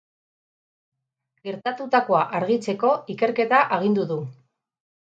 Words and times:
Gertatutakoa 1.49 2.25
argitzeko, 2.41 2.95
ikerketa 3.17 3.63
agindu 3.79 4.13
du. 4.15 4.21